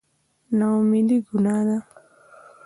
نااميدي 0.57 1.17
ګناه 1.27 1.61
ده 1.67 1.77